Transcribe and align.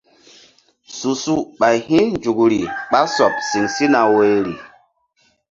Su 0.97 1.11
su 1.23 1.35
ɓay 1.59 1.77
hi̧nzukri 1.87 2.59
ɓa 2.91 3.01
sɔɓ 3.15 3.33
siŋ 3.49 3.65
sina 3.75 3.99
woyri. 4.13 4.55